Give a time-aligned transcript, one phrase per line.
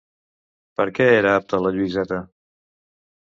[0.79, 2.19] Per què era apte la Lluïseta?